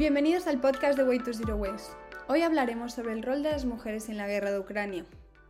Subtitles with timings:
[0.00, 1.92] Bienvenidos al podcast de Way to Zero Waste.
[2.26, 5.04] Hoy hablaremos sobre el rol de las mujeres en la guerra de Ucrania.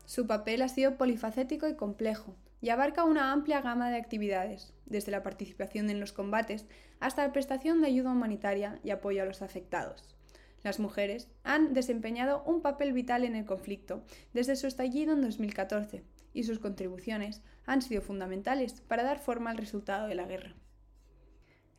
[0.06, 5.12] Su papel ha sido polifacético y complejo, y abarca una amplia gama de actividades, desde
[5.12, 6.66] la participación en los combates
[6.98, 10.16] hasta la prestación de ayuda humanitaria y apoyo a los afectados.
[10.64, 16.02] Las mujeres han desempeñado un papel vital en el conflicto desde su estallido en 2014,
[16.34, 20.56] y sus contribuciones han sido fundamentales para dar forma al resultado de la guerra.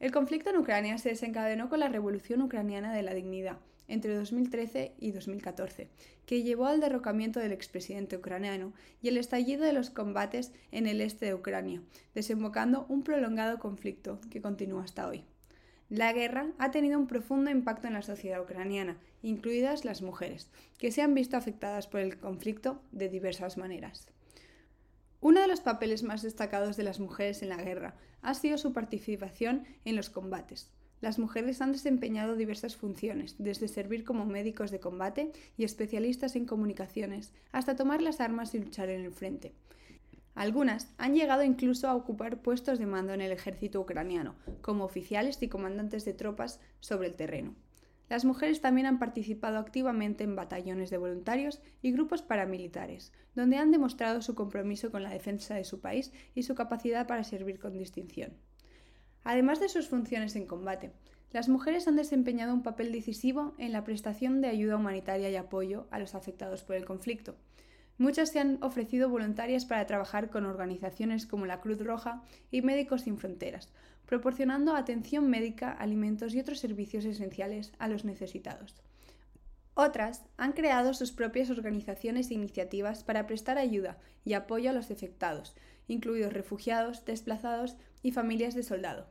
[0.02, 4.94] El conflicto en Ucrania se desencadenó con la Revolución Ucraniana de la Dignidad entre 2013
[4.98, 5.90] y 2014,
[6.26, 11.02] que llevó al derrocamiento del expresidente ucraniano y el estallido de los combates en el
[11.02, 11.84] este de Ucrania,
[12.16, 15.24] desembocando un prolongado conflicto que continúa hasta hoy.
[15.88, 20.50] La guerra ha tenido un profundo impacto en la sociedad ucraniana, incluidas las mujeres,
[20.80, 24.08] que se han visto afectadas por el conflicto de diversas maneras.
[25.24, 27.94] Uno de los papeles más destacados de las mujeres en la guerra
[28.24, 30.72] ha sido su participación en los combates.
[31.00, 36.48] Las mujeres han desempeñado diversas funciones, desde servir como médicos de combate y especialistas en
[36.48, 39.54] comunicaciones, hasta tomar las armas y luchar en el frente.
[40.34, 45.42] Algunas han llegado incluso a ocupar puestos de mando en el ejército ucraniano, como oficiales
[45.44, 47.54] y comandantes de tropas sobre el terreno.
[48.12, 53.72] Las mujeres también han participado activamente en batallones de voluntarios y grupos paramilitares, donde han
[53.72, 57.72] demostrado su compromiso con la defensa de su país y su capacidad para servir con
[57.72, 58.34] distinción.
[59.24, 60.92] Además de sus funciones en combate,
[61.32, 65.88] las mujeres han desempeñado un papel decisivo en la prestación de ayuda humanitaria y apoyo
[65.90, 67.38] a los afectados por el conflicto.
[68.02, 73.04] Muchas se han ofrecido voluntarias para trabajar con organizaciones como la Cruz Roja y Médicos
[73.04, 73.70] Sin Fronteras,
[74.08, 78.82] proporcionando atención médica, alimentos y otros servicios esenciales a los necesitados.
[79.76, 84.90] Otras han creado sus propias organizaciones e iniciativas para prestar ayuda y apoyo a los
[84.90, 85.54] afectados,
[85.88, 89.06] incluidos refugiados, desplazados y familias de soldado.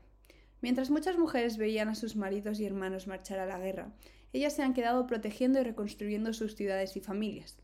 [0.62, 3.92] Mientras muchas mujeres veían a sus maridos y hermanos marchar a la guerra,
[4.33, 7.57] ellas se han quedado protegiendo y reconstruyendo sus ciudades y familias.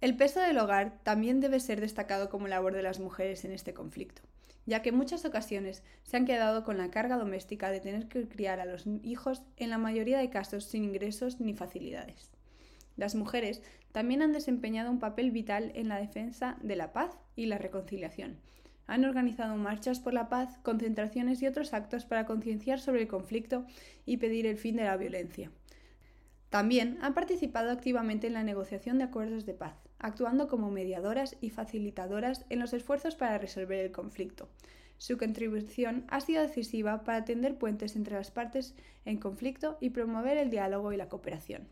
[0.00, 3.74] El peso del hogar también debe ser destacado como labor de las mujeres en este
[3.74, 4.22] conflicto
[4.68, 8.28] ya que en muchas ocasiones se han quedado con la carga doméstica de tener que
[8.28, 12.30] criar a los hijos en la mayoría de casos sin ingresos ni facilidades.
[12.94, 17.46] Las mujeres también han desempeñado un papel vital en la defensa de la paz y
[17.46, 18.36] la reconciliación.
[18.86, 23.64] Han organizado marchas por la paz, concentraciones y otros actos para concienciar sobre el conflicto
[24.04, 25.50] y pedir el fin de la violencia.
[26.50, 31.50] También han participado activamente en la negociación de acuerdos de paz, actuando como mediadoras y
[31.50, 34.48] facilitadoras en los esfuerzos para resolver el conflicto.
[34.96, 40.38] Su contribución ha sido decisiva para tender puentes entre las partes en conflicto y promover
[40.38, 41.68] el diálogo y la cooperación.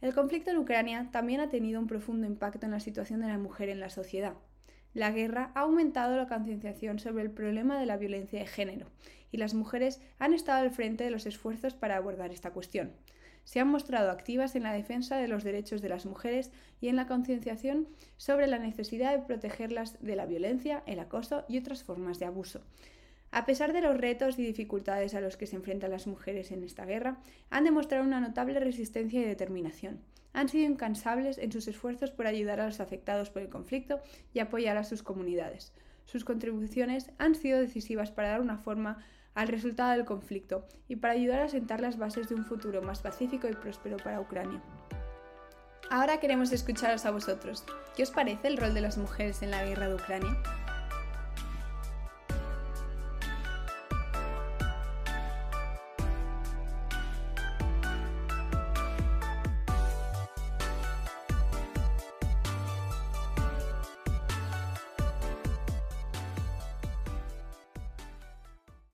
[0.00, 3.38] El conflicto en Ucrania también ha tenido un profundo impacto en la situación de la
[3.38, 4.34] mujer en la sociedad.
[4.94, 8.86] La guerra ha aumentado la concienciación sobre el problema de la violencia de género,
[9.32, 12.92] y las mujeres han estado al frente de los esfuerzos para abordar esta cuestión
[13.44, 16.96] se han mostrado activas en la defensa de los derechos de las mujeres y en
[16.96, 22.18] la concienciación sobre la necesidad de protegerlas de la violencia, el acoso y otras formas
[22.18, 22.62] de abuso.
[23.30, 26.62] A pesar de los retos y dificultades a los que se enfrentan las mujeres en
[26.62, 30.00] esta guerra, han demostrado una notable resistencia y determinación.
[30.34, 34.00] Han sido incansables en sus esfuerzos por ayudar a los afectados por el conflicto
[34.34, 35.72] y apoyar a sus comunidades.
[36.04, 38.98] Sus contribuciones han sido decisivas para dar una forma
[39.34, 43.00] al resultado del conflicto y para ayudar a sentar las bases de un futuro más
[43.00, 44.62] pacífico y próspero para Ucrania.
[45.90, 47.64] Ahora queremos escucharos a vosotros.
[47.96, 50.42] ¿Qué os parece el rol de las mujeres en la guerra de Ucrania?